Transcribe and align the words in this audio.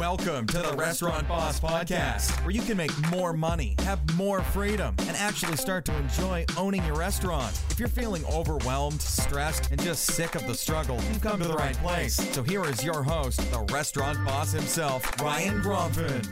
Welcome 0.00 0.46
to 0.46 0.58
the 0.60 0.72
Restaurant 0.78 1.28
Boss 1.28 1.60
Podcast, 1.60 2.30
where 2.42 2.52
you 2.52 2.62
can 2.62 2.78
make 2.78 2.90
more 3.10 3.34
money, 3.34 3.74
have 3.80 4.00
more 4.16 4.40
freedom, 4.40 4.94
and 5.00 5.14
actually 5.14 5.58
start 5.58 5.84
to 5.84 5.96
enjoy 5.98 6.46
owning 6.56 6.82
your 6.86 6.96
restaurant. 6.96 7.60
If 7.68 7.78
you're 7.78 7.86
feeling 7.86 8.24
overwhelmed, 8.24 9.02
stressed, 9.02 9.70
and 9.70 9.78
just 9.82 10.06
sick 10.06 10.36
of 10.36 10.46
the 10.46 10.54
struggle, 10.54 10.96
you've 11.06 11.20
come 11.20 11.38
to 11.42 11.46
the 11.46 11.54
right 11.54 11.76
place. 11.76 12.14
So 12.14 12.42
here 12.42 12.64
is 12.64 12.82
your 12.82 13.02
host, 13.02 13.40
the 13.52 13.60
restaurant 13.74 14.24
boss 14.24 14.52
himself, 14.52 15.04
Ryan 15.20 15.60
Gromfin. 15.60 16.26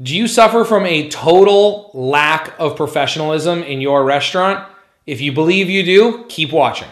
Do 0.00 0.16
you 0.16 0.28
suffer 0.28 0.64
from 0.64 0.86
a 0.86 1.08
total 1.08 1.90
lack 1.92 2.54
of 2.60 2.76
professionalism 2.76 3.64
in 3.64 3.80
your 3.80 4.04
restaurant? 4.04 4.64
If 5.08 5.20
you 5.20 5.32
believe 5.32 5.68
you 5.68 5.82
do, 5.82 6.24
keep 6.28 6.52
watching. 6.52 6.88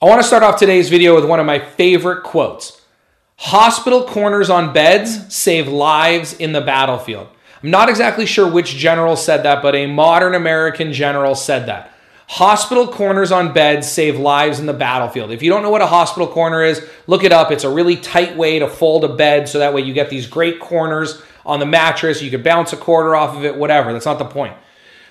I 0.00 0.06
want 0.06 0.22
to 0.22 0.26
start 0.28 0.44
off 0.44 0.60
today's 0.60 0.88
video 0.88 1.16
with 1.16 1.24
one 1.24 1.40
of 1.40 1.46
my 1.46 1.58
favorite 1.58 2.22
quotes. 2.22 2.80
Hospital 3.34 4.04
corners 4.04 4.48
on 4.48 4.72
beds 4.72 5.34
save 5.34 5.66
lives 5.66 6.34
in 6.34 6.52
the 6.52 6.60
battlefield. 6.60 7.26
I'm 7.64 7.72
not 7.72 7.88
exactly 7.88 8.24
sure 8.24 8.48
which 8.48 8.76
general 8.76 9.16
said 9.16 9.42
that, 9.42 9.60
but 9.60 9.74
a 9.74 9.86
modern 9.86 10.36
American 10.36 10.92
general 10.92 11.34
said 11.34 11.66
that. 11.66 11.92
Hospital 12.28 12.86
corners 12.86 13.32
on 13.32 13.52
beds 13.52 13.90
save 13.90 14.20
lives 14.20 14.60
in 14.60 14.66
the 14.66 14.72
battlefield. 14.72 15.32
If 15.32 15.42
you 15.42 15.50
don't 15.50 15.64
know 15.64 15.70
what 15.70 15.82
a 15.82 15.86
hospital 15.86 16.28
corner 16.28 16.62
is, 16.62 16.80
look 17.08 17.24
it 17.24 17.32
up. 17.32 17.50
It's 17.50 17.64
a 17.64 17.68
really 17.68 17.96
tight 17.96 18.36
way 18.36 18.60
to 18.60 18.68
fold 18.68 19.02
a 19.02 19.16
bed 19.16 19.48
so 19.48 19.58
that 19.58 19.74
way 19.74 19.80
you 19.80 19.92
get 19.92 20.10
these 20.10 20.28
great 20.28 20.60
corners 20.60 21.20
on 21.44 21.58
the 21.58 21.66
mattress. 21.66 22.22
You 22.22 22.30
could 22.30 22.44
bounce 22.44 22.72
a 22.72 22.76
quarter 22.76 23.16
off 23.16 23.36
of 23.36 23.44
it, 23.44 23.56
whatever. 23.56 23.92
That's 23.92 24.06
not 24.06 24.20
the 24.20 24.26
point. 24.26 24.54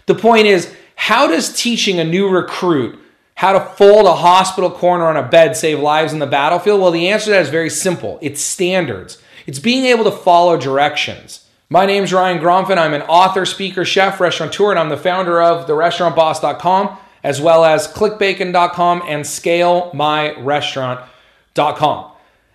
The 0.05 0.15
point 0.15 0.47
is, 0.47 0.73
how 0.95 1.27
does 1.27 1.51
teaching 1.51 1.99
a 1.99 2.05
new 2.05 2.29
recruit 2.29 3.01
how 3.37 3.53
to 3.53 3.59
fold 3.59 4.05
a 4.07 4.15
hospital 4.15 4.71
corner 4.71 5.05
on 5.05 5.15
a 5.15 5.21
bed 5.21 5.55
save 5.55 5.79
lives 5.79 6.11
in 6.11 6.17
the 6.17 6.25
battlefield? 6.25 6.81
Well, 6.81 6.89
the 6.89 7.09
answer 7.09 7.25
to 7.25 7.31
that 7.31 7.43
is 7.43 7.49
very 7.49 7.69
simple 7.69 8.17
it's 8.21 8.41
standards, 8.41 9.21
it's 9.45 9.59
being 9.59 9.85
able 9.85 10.05
to 10.05 10.11
follow 10.11 10.57
directions. 10.57 11.45
My 11.69 11.85
name 11.85 12.03
is 12.03 12.13
Ryan 12.13 12.39
Gromfin. 12.39 12.77
I'm 12.77 12.93
an 12.93 13.01
author, 13.03 13.45
speaker, 13.45 13.85
chef, 13.85 14.19
restaurateur, 14.19 14.71
and 14.71 14.79
I'm 14.79 14.89
the 14.89 14.97
founder 14.97 15.39
of 15.41 15.67
therestaurantboss.com 15.67 16.97
as 17.23 17.39
well 17.39 17.63
as 17.63 17.87
clickbacon.com 17.87 19.03
and 19.05 19.23
scalemyrestaurant.com. 19.23 22.11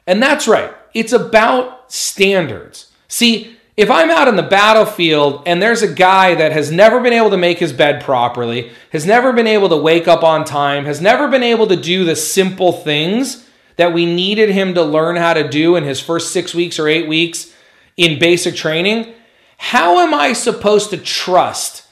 And 0.07 0.23
that's 0.23 0.49
right, 0.49 0.75
it's 0.95 1.13
about 1.13 1.93
standards. 1.93 2.91
See, 3.07 3.57
if 3.77 3.91
I'm 3.91 4.11
out 4.11 4.29
in 4.29 4.37
the 4.37 4.43
battlefield 4.43 5.43
and 5.47 5.63
there's 5.63 5.83
a 5.83 5.93
guy 5.93 6.35
that 6.35 6.53
has 6.53 6.71
never 6.71 7.01
been 7.01 7.13
able 7.13 7.31
to 7.31 7.39
make 7.39 7.59
his 7.59 7.73
bed 7.73 8.03
properly, 8.03 8.71
has 8.91 9.07
never 9.07 9.33
been 9.33 9.47
able 9.47 9.71
to 9.71 9.77
wake 9.77 10.07
up 10.07 10.23
on 10.23 10.45
time, 10.45 10.85
has 10.85 11.01
never 11.01 11.29
been 11.29 11.43
able 11.43 11.67
to 11.69 11.77
do 11.77 12.05
the 12.05 12.17
simple 12.17 12.73
things 12.73 13.49
that 13.77 13.95
we 13.95 14.05
needed 14.05 14.51
him 14.51 14.75
to 14.75 14.83
learn 14.83 15.17
how 15.17 15.33
to 15.33 15.49
do 15.49 15.77
in 15.77 15.85
his 15.85 16.01
first 16.01 16.33
six 16.33 16.55
weeks 16.55 16.79
or 16.79 16.87
eight 16.87 17.09
weeks 17.09 17.55
in 17.97 18.19
basic 18.19 18.55
training, 18.55 19.15
how 19.57 20.01
am 20.01 20.13
I 20.13 20.33
supposed 20.33 20.91
to 20.91 20.99
trust 20.99 21.87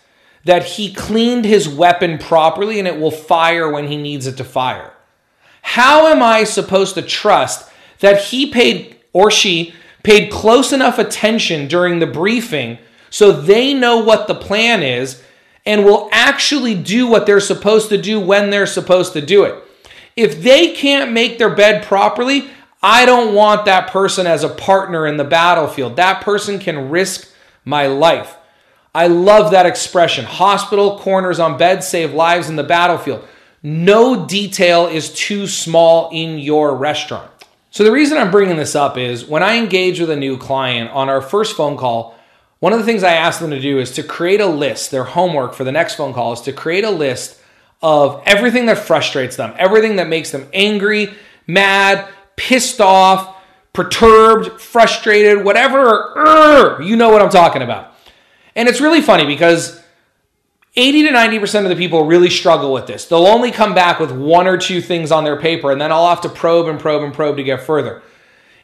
that 0.45 0.65
he 0.65 0.93
cleaned 0.93 1.45
his 1.45 1.69
weapon 1.69 2.19
properly 2.19 2.79
and 2.79 2.89
it 2.89 2.99
will 2.99 3.11
fire 3.11 3.71
when 3.71 3.89
he 3.89 3.97
needs 3.97 4.27
it 4.27 4.37
to 4.39 4.45
fire? 4.45 4.93
How 5.63 6.09
am 6.09 6.23
I 6.23 6.45
supposed 6.45 6.95
to 6.95 7.03
trust 7.03 7.71
that 8.01 8.25
he 8.25 8.51
paid 8.51 8.97
or 9.13 9.31
she 9.31 9.75
paid 10.03 10.31
close 10.31 10.73
enough 10.73 10.99
attention 10.99 11.69
during 11.69 11.99
the 11.99 12.07
briefing 12.07 12.79
so 13.11 13.33
they 13.33 13.75
know 13.75 13.99
what 13.99 14.29
the 14.29 14.35
plan 14.35 14.83
is 14.83 15.23
and 15.67 15.85
will 15.85 16.09
actually 16.13 16.75
do 16.75 17.07
what 17.07 17.27
they're 17.27 17.41
supposed 17.41 17.89
to 17.91 18.01
do 18.01 18.19
when 18.19 18.51
they're 18.51 18.67
supposed 18.67 19.13
to 19.13 19.21
do 19.21 19.45
it. 19.45 19.55
If 20.17 20.43
they 20.43 20.73
can't 20.73 21.13
make 21.13 21.39
their 21.39 21.55
bed 21.55 21.85
properly, 21.85 22.51
I 22.83 23.05
don't 23.05 23.35
want 23.35 23.67
that 23.67 23.91
person 23.91 24.27
as 24.27 24.43
a 24.43 24.49
partner 24.49 25.07
in 25.07 25.17
the 25.17 25.25
battlefield. 25.25 25.97
That 25.97 26.23
person 26.23 26.59
can 26.59 26.91
risk 26.91 27.29
my 27.65 27.87
life. 27.87 28.37
I 28.95 29.07
love 29.07 29.53
that 29.53 29.67
expression. 29.67 30.25
Hospital 30.25 30.99
corners 30.99 31.39
on 31.39 31.59
beds 31.59 31.87
save 31.87 32.13
lives 32.13 32.49
in 32.49 32.57
the 32.57 32.65
battlefield. 32.65 33.25
No 33.63 34.27
detail 34.27 34.87
is 34.87 35.13
too 35.13 35.47
small 35.47 36.09
in 36.11 36.39
your 36.39 36.75
restaurant. 36.75 37.31
So, 37.73 37.85
the 37.85 37.93
reason 37.93 38.19
I'm 38.19 38.33
bringing 38.33 38.57
this 38.57 38.75
up 38.75 38.99
is 38.99 39.25
when 39.25 39.45
I 39.45 39.57
engage 39.57 40.01
with 40.01 40.11
a 40.11 40.17
new 40.17 40.37
client 40.37 40.91
on 40.91 41.09
our 41.09 41.23
first 41.23 41.57
phone 41.57 41.77
call, 41.77 42.17
one 42.59 42.73
of 42.73 42.81
the 42.81 42.85
things 42.85 43.05
I 43.05 43.15
ask 43.15 43.41
them 43.41 43.51
to 43.51 43.61
do 43.61 43.79
is 43.79 43.93
to 43.93 44.03
create 44.03 44.41
a 44.41 44.47
list. 44.47 44.91
Their 44.91 45.05
homework 45.05 45.55
for 45.55 45.63
the 45.63 45.71
next 45.71 45.95
phone 45.95 46.13
call 46.13 46.33
is 46.33 46.41
to 46.43 46.53
create 46.53 46.85
a 46.85 46.91
list 46.91 47.41
of 47.81 48.23
everything 48.27 48.67
that 48.67 48.79
frustrates 48.79 49.37
them, 49.37 49.55
everything 49.57 49.97
that 49.97 50.09
makes 50.09 50.33
them 50.33 50.49
angry, 50.53 51.15
mad, 51.47 52.09
pissed 52.37 52.81
off, 52.81 53.37
perturbed, 53.73 54.61
frustrated, 54.61 55.45
whatever. 55.45 56.79
you 56.83 56.97
know 56.97 57.09
what 57.11 57.23
I'm 57.23 57.31
talking 57.31 57.63
about. 57.63 57.95
And 58.57 58.69
it's 58.69 58.81
really 58.81 59.01
funny 59.01 59.27
because 59.27 59.81
80 60.81 61.05
to 61.05 61.11
90% 61.11 61.65
of 61.65 61.69
the 61.69 61.77
people 61.77 62.05
really 62.05 62.31
struggle 62.31 62.73
with 62.73 62.87
this. 62.87 63.05
They'll 63.05 63.27
only 63.27 63.51
come 63.51 63.75
back 63.75 64.01
with 64.01 64.11
one 64.11 64.47
or 64.47 64.57
two 64.57 64.81
things 64.81 65.13
on 65.13 65.25
their 65.25 65.37
paper, 65.37 65.71
and 65.71 65.81
then 65.81 65.93
I'll 65.93 66.09
have 66.09 66.23
to 66.23 66.29
probe 66.29 66.69
and 66.69 66.81
probe 66.81 67.03
and 67.03 67.13
probe 67.13 67.37
to 67.37 67.43
get 67.43 67.63
further. 67.63 68.03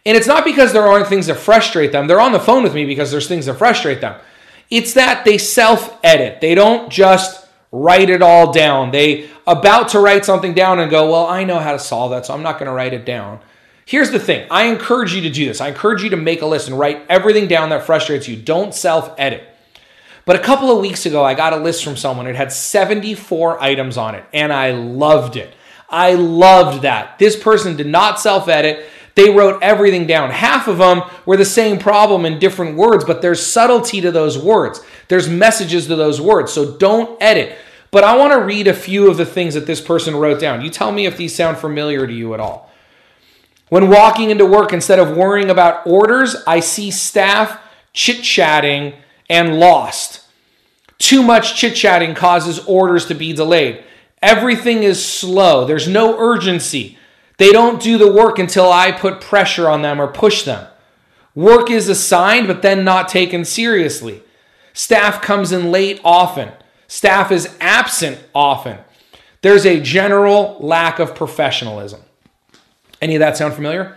And 0.06 0.16
it's 0.16 0.26
not 0.26 0.44
because 0.44 0.72
there 0.72 0.86
aren't 0.86 1.08
things 1.08 1.26
that 1.26 1.36
frustrate 1.36 1.92
them. 1.92 2.06
They're 2.06 2.20
on 2.20 2.32
the 2.32 2.40
phone 2.40 2.62
with 2.62 2.74
me 2.74 2.86
because 2.86 3.10
there's 3.10 3.28
things 3.28 3.46
that 3.46 3.54
frustrate 3.54 4.00
them. 4.00 4.18
It's 4.70 4.94
that 4.94 5.24
they 5.24 5.36
self 5.36 5.98
edit. 6.02 6.40
They 6.40 6.54
don't 6.54 6.90
just 6.90 7.46
write 7.72 8.08
it 8.08 8.22
all 8.22 8.52
down. 8.52 8.92
They 8.92 9.28
about 9.46 9.88
to 9.90 10.00
write 10.00 10.24
something 10.24 10.54
down 10.54 10.78
and 10.78 10.90
go, 10.90 11.10
"Well, 11.10 11.26
I 11.26 11.44
know 11.44 11.58
how 11.58 11.72
to 11.72 11.78
solve 11.78 12.12
that, 12.12 12.26
so 12.26 12.34
I'm 12.34 12.42
not 12.42 12.58
going 12.58 12.66
to 12.66 12.72
write 12.72 12.94
it 12.94 13.04
down." 13.04 13.40
Here's 13.84 14.10
the 14.10 14.18
thing. 14.18 14.46
I 14.50 14.64
encourage 14.64 15.14
you 15.14 15.22
to 15.22 15.30
do 15.30 15.46
this. 15.46 15.60
I 15.60 15.68
encourage 15.68 16.02
you 16.02 16.10
to 16.10 16.16
make 16.16 16.42
a 16.42 16.46
list 16.46 16.68
and 16.68 16.78
write 16.78 17.02
everything 17.08 17.46
down 17.46 17.68
that 17.70 17.84
frustrates 17.84 18.26
you. 18.26 18.36
Don't 18.36 18.74
self 18.74 19.12
edit. 19.18 19.55
But 20.26 20.36
a 20.36 20.40
couple 20.40 20.70
of 20.70 20.80
weeks 20.80 21.06
ago, 21.06 21.24
I 21.24 21.34
got 21.34 21.52
a 21.52 21.56
list 21.56 21.84
from 21.84 21.96
someone. 21.96 22.26
It 22.26 22.34
had 22.34 22.52
74 22.52 23.62
items 23.62 23.96
on 23.96 24.16
it, 24.16 24.24
and 24.34 24.52
I 24.52 24.72
loved 24.72 25.36
it. 25.36 25.54
I 25.88 26.14
loved 26.14 26.82
that. 26.82 27.18
This 27.18 27.40
person 27.40 27.76
did 27.76 27.86
not 27.86 28.20
self 28.20 28.48
edit. 28.48 28.86
They 29.14 29.30
wrote 29.30 29.62
everything 29.62 30.06
down. 30.06 30.30
Half 30.30 30.68
of 30.68 30.78
them 30.78 31.02
were 31.24 31.36
the 31.38 31.44
same 31.44 31.78
problem 31.78 32.26
in 32.26 32.40
different 32.40 32.76
words, 32.76 33.04
but 33.04 33.22
there's 33.22 33.44
subtlety 33.44 34.02
to 34.02 34.10
those 34.10 34.36
words. 34.36 34.82
There's 35.08 35.28
messages 35.28 35.86
to 35.86 35.96
those 35.96 36.20
words. 36.20 36.52
So 36.52 36.76
don't 36.76 37.16
edit. 37.22 37.56
But 37.92 38.04
I 38.04 38.16
want 38.16 38.32
to 38.32 38.40
read 38.40 38.66
a 38.66 38.74
few 38.74 39.08
of 39.08 39.16
the 39.16 39.24
things 39.24 39.54
that 39.54 39.66
this 39.66 39.80
person 39.80 40.16
wrote 40.16 40.40
down. 40.40 40.60
You 40.60 40.70
tell 40.70 40.92
me 40.92 41.06
if 41.06 41.16
these 41.16 41.34
sound 41.34 41.56
familiar 41.56 42.06
to 42.06 42.12
you 42.12 42.34
at 42.34 42.40
all. 42.40 42.70
When 43.68 43.88
walking 43.88 44.30
into 44.30 44.44
work, 44.44 44.72
instead 44.72 44.98
of 44.98 45.16
worrying 45.16 45.50
about 45.50 45.86
orders, 45.86 46.36
I 46.46 46.60
see 46.60 46.90
staff 46.90 47.58
chit 47.94 48.22
chatting 48.22 48.92
and 49.28 49.58
lost. 49.58 50.22
Too 50.98 51.22
much 51.22 51.56
chit 51.56 51.74
chatting 51.74 52.14
causes 52.14 52.58
orders 52.60 53.06
to 53.06 53.14
be 53.14 53.32
delayed. 53.32 53.82
Everything 54.22 54.82
is 54.82 55.04
slow, 55.04 55.64
there's 55.64 55.88
no 55.88 56.18
urgency. 56.18 56.98
They 57.38 57.52
don't 57.52 57.82
do 57.82 57.98
the 57.98 58.10
work 58.10 58.38
until 58.38 58.72
I 58.72 58.92
put 58.92 59.20
pressure 59.20 59.68
on 59.68 59.82
them 59.82 60.00
or 60.00 60.08
push 60.08 60.42
them. 60.42 60.66
Work 61.34 61.70
is 61.70 61.88
assigned, 61.88 62.46
but 62.46 62.62
then 62.62 62.82
not 62.82 63.08
taken 63.08 63.44
seriously. 63.44 64.22
Staff 64.72 65.20
comes 65.20 65.52
in 65.52 65.70
late 65.70 66.00
often. 66.02 66.50
Staff 66.88 67.30
is 67.30 67.54
absent 67.60 68.18
often. 68.34 68.78
There's 69.42 69.66
a 69.66 69.80
general 69.80 70.56
lack 70.60 70.98
of 70.98 71.14
professionalism. 71.14 72.00
Any 73.02 73.16
of 73.16 73.20
that 73.20 73.36
sound 73.36 73.54
familiar? 73.54 73.96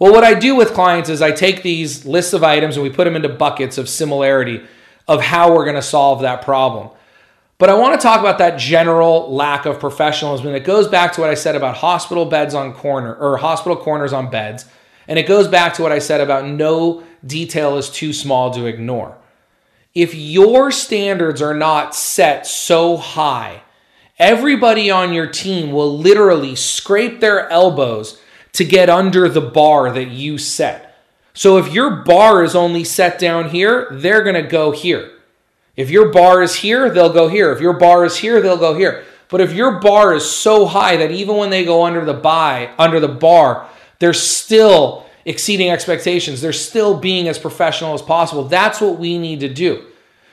Well, 0.00 0.12
what 0.12 0.24
I 0.24 0.32
do 0.32 0.56
with 0.56 0.72
clients 0.72 1.10
is 1.10 1.20
I 1.20 1.30
take 1.30 1.62
these 1.62 2.06
lists 2.06 2.32
of 2.32 2.42
items 2.42 2.76
and 2.76 2.82
we 2.82 2.88
put 2.88 3.04
them 3.04 3.16
into 3.16 3.28
buckets 3.28 3.76
of 3.76 3.86
similarity 3.86 4.62
of 5.06 5.20
how 5.20 5.54
we're 5.54 5.64
going 5.64 5.76
to 5.76 5.82
solve 5.82 6.22
that 6.22 6.40
problem. 6.40 6.88
But 7.58 7.68
I 7.68 7.74
want 7.74 8.00
to 8.00 8.02
talk 8.02 8.18
about 8.20 8.38
that 8.38 8.58
general 8.58 9.30
lack 9.30 9.66
of 9.66 9.78
professionalism. 9.78 10.46
And 10.46 10.56
it 10.56 10.64
goes 10.64 10.88
back 10.88 11.12
to 11.12 11.20
what 11.20 11.28
I 11.28 11.34
said 11.34 11.54
about 11.54 11.76
hospital 11.76 12.24
beds 12.24 12.54
on 12.54 12.72
corner 12.72 13.14
or 13.14 13.36
hospital 13.36 13.76
corners 13.76 14.14
on 14.14 14.30
beds. 14.30 14.64
And 15.06 15.18
it 15.18 15.26
goes 15.26 15.48
back 15.48 15.74
to 15.74 15.82
what 15.82 15.92
I 15.92 15.98
said 15.98 16.22
about 16.22 16.46
no 16.46 17.02
detail 17.26 17.76
is 17.76 17.90
too 17.90 18.14
small 18.14 18.50
to 18.52 18.64
ignore. 18.64 19.18
If 19.94 20.14
your 20.14 20.70
standards 20.70 21.42
are 21.42 21.52
not 21.52 21.94
set 21.94 22.46
so 22.46 22.96
high, 22.96 23.62
everybody 24.18 24.90
on 24.90 25.12
your 25.12 25.26
team 25.26 25.72
will 25.72 25.98
literally 25.98 26.54
scrape 26.54 27.20
their 27.20 27.50
elbows 27.50 28.19
to 28.52 28.64
get 28.64 28.90
under 28.90 29.28
the 29.28 29.40
bar 29.40 29.92
that 29.92 30.08
you 30.08 30.38
set. 30.38 30.96
So 31.32 31.58
if 31.58 31.72
your 31.72 31.90
bar 31.90 32.42
is 32.42 32.54
only 32.54 32.84
set 32.84 33.18
down 33.18 33.50
here, 33.50 33.88
they're 33.90 34.22
going 34.22 34.42
to 34.42 34.48
go 34.48 34.72
here. 34.72 35.12
If 35.76 35.90
your 35.90 36.10
bar 36.12 36.42
is 36.42 36.56
here, 36.56 36.90
they'll 36.90 37.12
go 37.12 37.28
here. 37.28 37.52
If 37.52 37.60
your 37.60 37.74
bar 37.74 38.04
is 38.04 38.18
here, 38.18 38.40
they'll 38.40 38.56
go 38.56 38.76
here. 38.76 39.04
But 39.28 39.40
if 39.40 39.52
your 39.52 39.78
bar 39.80 40.12
is 40.12 40.28
so 40.28 40.66
high 40.66 40.96
that 40.96 41.12
even 41.12 41.36
when 41.36 41.50
they 41.50 41.64
go 41.64 41.84
under 41.84 42.04
the 42.04 42.14
buy, 42.14 42.70
under 42.78 42.98
the 42.98 43.08
bar, 43.08 43.68
they're 44.00 44.12
still 44.12 45.06
exceeding 45.24 45.70
expectations. 45.70 46.40
They're 46.40 46.52
still 46.52 46.98
being 46.98 47.28
as 47.28 47.38
professional 47.38 47.94
as 47.94 48.02
possible. 48.02 48.44
That's 48.44 48.80
what 48.80 48.98
we 48.98 49.18
need 49.18 49.40
to 49.40 49.52
do. 49.52 49.86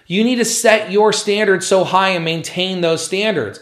You 0.08 0.24
need 0.24 0.36
to 0.36 0.46
set 0.46 0.92
your 0.92 1.14
standards 1.14 1.68
so 1.68 1.84
high 1.84 2.10
and 2.10 2.26
maintain 2.26 2.82
those 2.82 3.06
standards. 3.06 3.60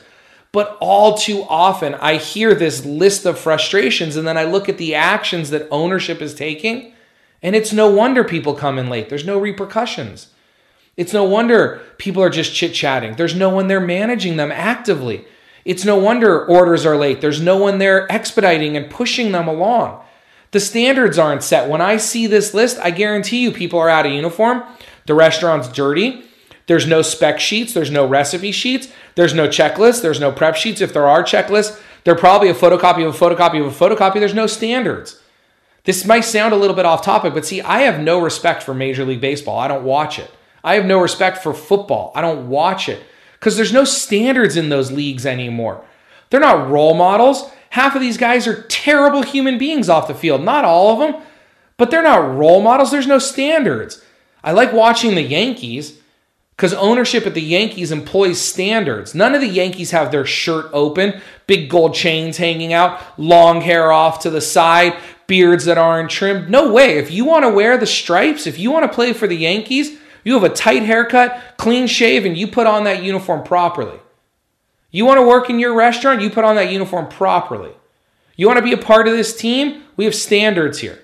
But 0.56 0.78
all 0.80 1.18
too 1.18 1.44
often, 1.50 1.96
I 1.96 2.16
hear 2.16 2.56
this 2.56 2.86
list 2.86 3.26
of 3.26 3.38
frustrations 3.38 4.16
and 4.16 4.26
then 4.26 4.38
I 4.38 4.46
look 4.46 4.70
at 4.70 4.78
the 4.78 4.96
actions 4.96 5.50
that 5.50 5.68
ownership 5.70 6.22
is 6.22 6.34
taking, 6.34 6.94
and 7.44 7.58
it's 7.58 7.74
no 7.74 7.90
wonder 7.90 8.24
people 8.24 8.54
come 8.54 8.80
in 8.80 8.90
late. 8.90 9.10
There's 9.10 9.26
no 9.26 9.38
repercussions. 9.38 10.28
It's 10.96 11.12
no 11.12 11.26
wonder 11.26 11.82
people 11.98 12.24
are 12.24 12.30
just 12.30 12.56
chit 12.56 12.74
chatting. 12.74 13.18
There's 13.18 13.36
no 13.36 13.50
one 13.50 13.68
there 13.68 13.82
managing 13.82 14.38
them 14.38 14.50
actively. 14.50 15.26
It's 15.66 15.84
no 15.84 15.98
wonder 15.98 16.46
orders 16.46 16.86
are 16.86 16.96
late. 16.96 17.20
There's 17.20 17.42
no 17.42 17.58
one 17.58 17.78
there 17.78 18.10
expediting 18.10 18.78
and 18.78 18.90
pushing 18.90 19.34
them 19.34 19.50
along. 19.50 20.02
The 20.52 20.62
standards 20.62 21.20
aren't 21.20 21.44
set. 21.44 21.70
When 21.70 21.82
I 21.82 21.98
see 21.98 22.28
this 22.28 22.54
list, 22.54 22.80
I 22.80 22.92
guarantee 22.92 23.40
you 23.44 23.52
people 23.52 23.80
are 23.80 23.90
out 23.90 24.06
of 24.06 24.14
uniform. 24.14 24.64
The 25.06 25.16
restaurant's 25.16 25.68
dirty. 25.68 26.24
There's 26.68 26.88
no 26.88 27.02
spec 27.02 27.40
sheets. 27.40 27.74
There's 27.74 27.92
no 27.92 28.06
recipe 28.08 28.52
sheets. 28.52 28.92
There's 29.16 29.34
no 29.34 29.48
checklist. 29.48 30.02
There's 30.02 30.20
no 30.20 30.32
prep 30.32 30.56
sheets. 30.56 30.82
If 30.82 30.94
there 30.94 31.08
are 31.08 31.24
checklists, 31.24 31.80
they're 32.04 32.16
probably 32.16 32.50
a 32.50 32.54
photocopy 32.54 33.08
of 33.08 33.16
a 33.16 33.18
photocopy 33.18 33.66
of 33.66 33.68
a 33.68 33.86
photocopy. 33.86 34.16
There's 34.16 34.34
no 34.34 34.48
standards. 34.48 35.22
This 35.84 36.06
might 36.06 36.22
sound 36.22 36.54
a 36.54 36.58
little 36.58 36.76
bit 36.76 36.86
off 36.86 37.04
topic, 37.04 37.36
but 37.36 37.46
see, 37.46 37.62
I 37.62 37.82
have 37.82 38.00
no 38.00 38.20
respect 38.20 38.64
for 38.64 38.74
Major 38.74 39.06
League 39.06 39.22
Baseball. 39.22 39.60
I 39.60 39.68
don't 39.68 39.84
watch 39.84 40.18
it. 40.18 40.32
I 40.64 40.76
have 40.76 40.86
no 40.86 41.00
respect 41.00 41.38
for 41.38 41.54
football. 41.54 42.12
I 42.16 42.22
don't 42.22 42.50
watch 42.50 42.90
it 42.90 43.04
because 43.34 43.56
there's 43.56 43.72
no 43.74 43.84
standards 43.84 44.58
in 44.58 44.70
those 44.70 44.92
leagues 44.92 45.28
anymore. 45.28 45.86
They're 46.32 46.40
not 46.40 46.72
role 46.72 46.96
models. 46.96 47.52
Half 47.70 47.94
of 47.94 48.02
these 48.02 48.18
guys 48.18 48.48
are 48.48 48.64
terrible 48.64 49.22
human 49.22 49.60
beings 49.60 49.90
off 49.90 50.08
the 50.08 50.16
field. 50.16 50.44
Not 50.44 50.66
all 50.66 50.94
of 50.94 51.00
them, 51.00 51.22
but 51.78 51.92
they're 51.92 52.02
not 52.02 52.36
role 52.36 52.62
models. 52.62 52.90
There's 52.90 53.06
no 53.06 53.20
standards. 53.20 54.04
I 54.44 54.54
like 54.54 54.74
watching 54.74 55.14
the 55.14 55.22
Yankees 55.22 56.00
because 56.56 56.74
ownership 56.74 57.26
at 57.26 57.34
the 57.34 57.42
Yankees 57.42 57.92
employs 57.92 58.40
standards. 58.40 59.14
None 59.14 59.36
of 59.36 59.42
the 59.42 59.48
Yankees 59.48 59.92
have 59.92 60.12
their 60.12 60.26
shirt 60.26 60.70
open, 60.72 61.22
big 61.48 61.70
gold 61.70 61.94
chains 61.94 62.38
hanging 62.38 62.72
out, 62.72 63.02
long 63.20 63.62
hair 63.62 63.92
off 63.92 64.20
to 64.20 64.30
the 64.30 64.40
side, 64.40 64.98
beards 65.28 65.66
that 65.66 65.78
aren't 65.78 66.10
trimmed. 66.10 66.50
No 66.50 66.72
way. 66.72 66.98
If 66.98 67.12
you 67.12 67.26
want 67.26 67.44
to 67.44 67.50
wear 67.50 67.78
the 67.78 67.86
stripes, 67.86 68.48
if 68.48 68.58
you 68.58 68.72
want 68.72 68.90
to 68.90 68.96
play 68.96 69.12
for 69.12 69.28
the 69.28 69.36
Yankees, 69.36 69.98
you 70.24 70.34
have 70.34 70.44
a 70.44 70.50
tight 70.50 70.84
haircut, 70.84 71.42
clean 71.58 71.88
shave, 71.88 72.26
and 72.26 72.38
you 72.38 72.48
put 72.48 72.68
on 72.68 72.86
that 72.86 73.04
uniform 73.04 73.44
properly. 73.44 74.00
You 74.92 75.06
want 75.06 75.18
to 75.20 75.28
work 75.28 75.50
in 75.50 75.60
your 75.60 75.76
restaurant, 75.76 76.22
you 76.22 76.30
put 76.30 76.46
on 76.46 76.56
that 76.56 76.72
uniform 76.72 77.10
properly. 77.10 77.74
You 78.38 78.48
want 78.48 78.58
to 78.58 78.64
be 78.64 78.74
a 78.74 78.78
part 78.78 79.08
of 79.08 79.16
this 79.16 79.36
team? 79.36 79.84
We 79.98 80.06
have 80.06 80.16
standards 80.16 80.80
here. 80.80 81.00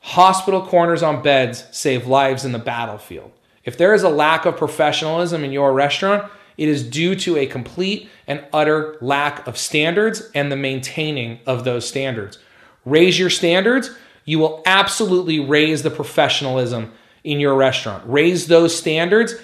Hospital 0.00 0.64
corners 0.64 1.02
on 1.02 1.20
beds 1.20 1.64
save 1.72 2.06
lives 2.06 2.44
in 2.44 2.52
the 2.52 2.60
battlefield. 2.60 3.32
If 3.66 3.76
there 3.76 3.92
is 3.92 4.04
a 4.04 4.08
lack 4.08 4.46
of 4.46 4.56
professionalism 4.56 5.44
in 5.44 5.52
your 5.52 5.74
restaurant, 5.74 6.30
it 6.56 6.68
is 6.68 6.82
due 6.82 7.14
to 7.16 7.36
a 7.36 7.46
complete 7.46 8.08
and 8.26 8.42
utter 8.52 8.96
lack 9.02 9.46
of 9.46 9.58
standards 9.58 10.30
and 10.34 10.50
the 10.50 10.56
maintaining 10.56 11.40
of 11.46 11.64
those 11.64 11.86
standards. 11.86 12.38
Raise 12.86 13.18
your 13.18 13.28
standards, 13.28 13.90
you 14.24 14.38
will 14.38 14.62
absolutely 14.64 15.40
raise 15.40 15.82
the 15.82 15.90
professionalism 15.90 16.92
in 17.24 17.40
your 17.40 17.54
restaurant. 17.54 18.02
Raise 18.06 18.46
those 18.46 18.76
standards. 18.76 19.34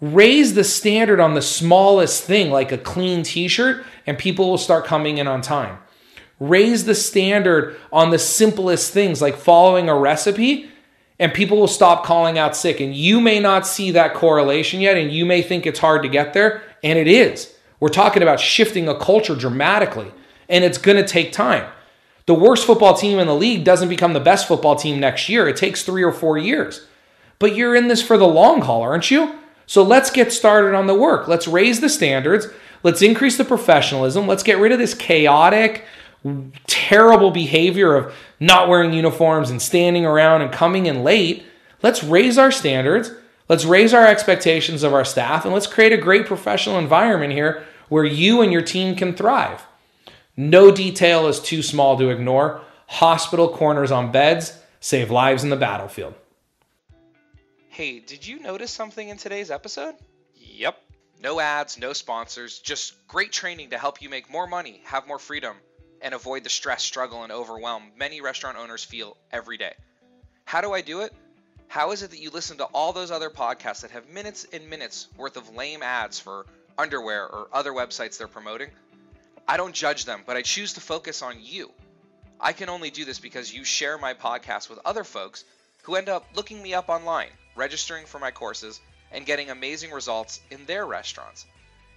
Raise 0.00 0.54
the 0.54 0.64
standard 0.64 1.18
on 1.18 1.34
the 1.34 1.42
smallest 1.42 2.22
thing, 2.22 2.50
like 2.50 2.70
a 2.70 2.78
clean 2.78 3.22
t 3.22 3.48
shirt, 3.48 3.84
and 4.06 4.18
people 4.18 4.48
will 4.48 4.58
start 4.58 4.84
coming 4.84 5.18
in 5.18 5.26
on 5.26 5.40
time. 5.40 5.78
Raise 6.38 6.84
the 6.84 6.94
standard 6.94 7.76
on 7.92 8.10
the 8.10 8.18
simplest 8.18 8.92
things, 8.92 9.20
like 9.20 9.36
following 9.36 9.88
a 9.88 9.98
recipe, 9.98 10.68
and 11.18 11.34
people 11.34 11.58
will 11.58 11.66
stop 11.66 12.04
calling 12.04 12.38
out 12.38 12.56
sick. 12.56 12.80
And 12.80 12.94
you 12.94 13.20
may 13.20 13.40
not 13.40 13.66
see 13.66 13.90
that 13.92 14.14
correlation 14.14 14.80
yet, 14.80 14.96
and 14.96 15.12
you 15.12 15.26
may 15.26 15.42
think 15.42 15.66
it's 15.66 15.80
hard 15.80 16.02
to 16.02 16.08
get 16.08 16.32
there, 16.32 16.62
and 16.82 16.98
it 16.98 17.08
is. 17.08 17.54
We're 17.80 17.88
talking 17.88 18.22
about 18.22 18.40
shifting 18.40 18.88
a 18.88 18.98
culture 18.98 19.34
dramatically, 19.34 20.12
and 20.48 20.64
it's 20.64 20.78
going 20.78 20.96
to 20.96 21.06
take 21.06 21.32
time. 21.32 21.70
The 22.26 22.34
worst 22.34 22.66
football 22.66 22.94
team 22.94 23.18
in 23.18 23.26
the 23.26 23.34
league 23.34 23.64
doesn't 23.64 23.88
become 23.88 24.12
the 24.12 24.20
best 24.20 24.46
football 24.46 24.76
team 24.76 25.00
next 25.00 25.28
year. 25.28 25.48
It 25.48 25.56
takes 25.56 25.82
three 25.82 26.02
or 26.02 26.12
four 26.12 26.36
years. 26.36 26.86
But 27.38 27.56
you're 27.56 27.74
in 27.74 27.88
this 27.88 28.02
for 28.02 28.18
the 28.18 28.26
long 28.26 28.62
haul, 28.62 28.82
aren't 28.82 29.10
you? 29.10 29.34
So 29.66 29.82
let's 29.82 30.10
get 30.10 30.32
started 30.32 30.74
on 30.74 30.86
the 30.86 30.94
work. 30.94 31.28
Let's 31.28 31.48
raise 31.48 31.80
the 31.80 31.88
standards. 31.88 32.48
Let's 32.82 33.02
increase 33.02 33.36
the 33.36 33.44
professionalism. 33.44 34.26
Let's 34.26 34.42
get 34.42 34.58
rid 34.58 34.72
of 34.72 34.78
this 34.78 34.94
chaotic, 34.94 35.84
terrible 36.66 37.30
behavior 37.30 37.94
of 37.94 38.14
not 38.40 38.68
wearing 38.68 38.92
uniforms 38.92 39.50
and 39.50 39.60
standing 39.60 40.06
around 40.06 40.42
and 40.42 40.52
coming 40.52 40.86
in 40.86 41.04
late. 41.04 41.44
Let's 41.82 42.02
raise 42.02 42.38
our 42.38 42.50
standards. 42.50 43.12
Let's 43.48 43.64
raise 43.64 43.94
our 43.94 44.06
expectations 44.06 44.82
of 44.82 44.92
our 44.92 45.04
staff 45.04 45.44
and 45.44 45.54
let's 45.54 45.66
create 45.66 45.92
a 45.92 45.96
great 45.96 46.26
professional 46.26 46.78
environment 46.78 47.32
here 47.32 47.64
where 47.88 48.04
you 48.04 48.42
and 48.42 48.52
your 48.52 48.62
team 48.62 48.94
can 48.94 49.14
thrive. 49.14 49.64
No 50.36 50.70
detail 50.70 51.26
is 51.26 51.40
too 51.40 51.62
small 51.62 51.98
to 51.98 52.10
ignore. 52.10 52.60
Hospital 52.86 53.48
corners 53.48 53.90
on 53.90 54.12
beds 54.12 54.58
save 54.80 55.10
lives 55.10 55.44
in 55.44 55.50
the 55.50 55.56
battlefield. 55.56 56.14
Hey, 57.68 58.00
did 58.00 58.26
you 58.26 58.40
notice 58.40 58.70
something 58.70 59.08
in 59.08 59.16
today's 59.16 59.50
episode? 59.50 59.94
Yep. 60.34 60.76
No 61.20 61.40
ads, 61.40 61.78
no 61.78 61.92
sponsors, 61.92 62.60
just 62.60 63.06
great 63.08 63.32
training 63.32 63.70
to 63.70 63.78
help 63.78 64.00
you 64.00 64.08
make 64.08 64.30
more 64.30 64.46
money, 64.46 64.80
have 64.84 65.08
more 65.08 65.18
freedom, 65.18 65.56
and 66.02 66.14
avoid 66.14 66.44
the 66.44 66.50
stress, 66.50 66.82
struggle, 66.82 67.22
and 67.22 67.32
overwhelm 67.32 67.90
many 67.96 68.20
restaurant 68.20 68.56
owners 68.58 68.84
feel 68.84 69.16
every 69.32 69.56
day. 69.56 69.74
How 70.44 70.60
do 70.60 70.72
I 70.72 70.80
do 70.80 71.00
it? 71.00 71.12
How 71.68 71.90
is 71.90 72.02
it 72.02 72.10
that 72.10 72.20
you 72.20 72.30
listen 72.30 72.58
to 72.58 72.64
all 72.64 72.92
those 72.92 73.10
other 73.10 73.28
podcasts 73.28 73.82
that 73.82 73.90
have 73.90 74.08
minutes 74.08 74.46
and 74.52 74.70
minutes 74.70 75.08
worth 75.16 75.36
of 75.36 75.54
lame 75.54 75.82
ads 75.82 76.18
for 76.18 76.46
underwear 76.78 77.26
or 77.26 77.48
other 77.52 77.72
websites 77.72 78.16
they're 78.16 78.28
promoting? 78.28 78.70
I 79.46 79.56
don't 79.56 79.74
judge 79.74 80.04
them, 80.04 80.22
but 80.26 80.36
I 80.36 80.42
choose 80.42 80.74
to 80.74 80.80
focus 80.80 81.22
on 81.22 81.36
you. 81.40 81.70
I 82.40 82.52
can 82.52 82.68
only 82.68 82.90
do 82.90 83.04
this 83.04 83.18
because 83.18 83.52
you 83.52 83.64
share 83.64 83.98
my 83.98 84.14
podcast 84.14 84.70
with 84.70 84.78
other 84.84 85.04
folks 85.04 85.44
who 85.82 85.96
end 85.96 86.08
up 86.08 86.26
looking 86.34 86.62
me 86.62 86.74
up 86.74 86.88
online, 86.88 87.30
registering 87.56 88.06
for 88.06 88.18
my 88.18 88.30
courses, 88.30 88.80
and 89.10 89.26
getting 89.26 89.50
amazing 89.50 89.90
results 89.90 90.40
in 90.50 90.64
their 90.66 90.86
restaurants. 90.86 91.46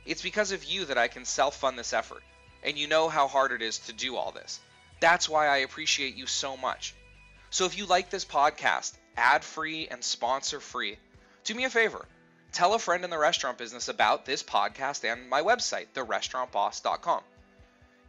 It's 0.05 0.21
because 0.21 0.51
of 0.51 0.63
you 0.63 0.85
that 0.85 0.97
I 0.97 1.07
can 1.07 1.25
self 1.25 1.57
fund 1.57 1.77
this 1.77 1.93
effort 1.93 2.23
and 2.63 2.77
you 2.77 2.87
know 2.87 3.09
how 3.09 3.27
hard 3.27 3.51
it 3.51 3.61
is 3.61 3.79
to 3.79 3.93
do 3.93 4.15
all 4.15 4.31
this. 4.31 4.59
That's 4.99 5.27
why 5.27 5.47
I 5.47 5.57
appreciate 5.57 6.15
you 6.15 6.27
so 6.27 6.55
much. 6.57 6.93
So 7.49 7.65
if 7.65 7.77
you 7.77 7.85
like 7.85 8.09
this 8.09 8.25
podcast, 8.25 8.93
ad 9.17 9.43
free 9.43 9.87
and 9.87 10.03
sponsor 10.03 10.59
free, 10.59 10.97
do 11.43 11.53
me 11.53 11.65
a 11.65 11.69
favor. 11.69 12.05
Tell 12.51 12.73
a 12.73 12.79
friend 12.79 13.03
in 13.03 13.09
the 13.09 13.17
restaurant 13.17 13.57
business 13.57 13.87
about 13.87 14.25
this 14.25 14.43
podcast 14.43 15.09
and 15.09 15.29
my 15.29 15.41
website, 15.41 15.87
therestaurantboss.com. 15.93 17.23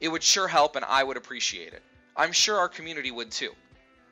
It 0.01 0.09
would 0.09 0.23
sure 0.23 0.49
help 0.49 0.77
and 0.77 0.85
I 0.85 1.03
would 1.03 1.17
appreciate 1.17 1.73
it. 1.73 1.83
I'm 2.17 2.33
sure 2.33 2.59
our 2.59 2.69
community 2.69 3.11
would 3.11 3.31
too. 3.31 3.53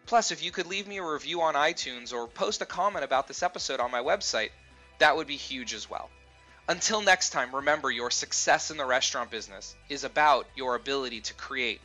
Plus, 0.07 0.31
if 0.31 0.43
you 0.43 0.51
could 0.51 0.67
leave 0.67 0.87
me 0.87 0.99
a 0.99 1.05
review 1.05 1.43
on 1.43 1.55
iTunes 1.55 2.13
or 2.13 2.27
post 2.27 2.63
a 2.63 2.67
comment 2.67 3.05
about 3.05 3.29
this 3.29 3.43
episode 3.43 3.81
on 3.81 3.91
my 3.91 4.01
website, 4.01 4.51
that 4.99 5.17
would 5.17 5.27
be 5.27 5.37
huge 5.37 5.75
as 5.75 5.91
well. 5.91 6.11
Until 6.71 7.03
next 7.03 7.31
time, 7.31 7.53
remember 7.53 7.91
your 7.91 8.13
success 8.13 8.71
in 8.71 8.77
the 8.77 8.85
restaurant 8.85 9.29
business 9.29 9.75
is 9.89 10.05
about 10.05 10.47
your 10.55 10.77
ability 10.77 11.21
to 11.23 11.35
create, 11.35 11.81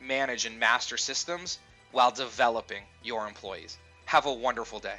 manage, 0.00 0.44
and 0.44 0.58
master 0.58 0.96
systems 0.96 1.60
while 1.92 2.10
developing 2.10 2.82
your 3.00 3.28
employees. 3.28 3.78
Have 4.06 4.26
a 4.26 4.32
wonderful 4.32 4.80
day. 4.80 4.98